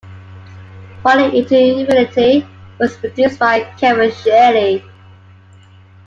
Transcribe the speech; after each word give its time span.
"Falling 1.03 1.31
Into 1.35 1.55
Infinity" 1.55 2.43
was 2.79 2.97
produced 2.97 3.37
by 3.37 3.59
Kevin 3.77 4.09
Shirley. 4.11 4.83